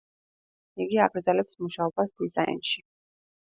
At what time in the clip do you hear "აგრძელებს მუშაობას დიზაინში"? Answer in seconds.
1.07-2.85